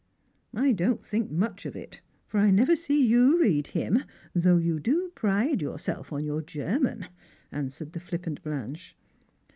"I 0.65 0.71
don't 0.71 1.05
think 1.05 1.29
much 1.29 1.63
of 1.67 1.75
it; 1.75 2.01
for 2.25 2.39
I 2.39 2.49
never 2.49 2.75
see 2.75 3.05
you 3.05 3.39
read 3.39 3.67
him, 3.67 4.03
though 4.33 4.57
you 4.57 4.79
do 4.79 5.11
pride 5.13 5.61
yourself 5.61 6.11
on 6.11 6.25
your 6.25 6.41
German," 6.41 7.05
answered 7.51 7.93
the 7.93 7.99
flippant 7.99 8.41
Blanche. 8.41 8.97